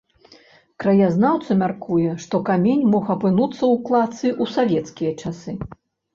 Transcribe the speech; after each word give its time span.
Краязнаўца 0.83 1.57
мяркуе, 1.63 2.13
што 2.23 2.39
камень 2.49 2.81
мог 2.95 3.13
апынуцца 3.17 3.59
ў 3.73 3.75
кладцы 3.91 4.27
ў 4.41 4.53
савецкія 4.57 5.11
часы. 5.21 5.57